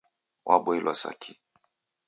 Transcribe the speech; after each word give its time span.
Waboilwa 0.47 0.93
sa 1.01 1.11
ki 1.21 1.31